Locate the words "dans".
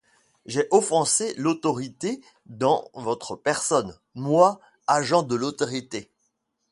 2.47-2.89